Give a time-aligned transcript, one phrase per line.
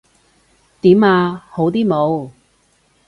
[0.81, 1.45] 點呀？
[1.51, 2.31] 好啲冇？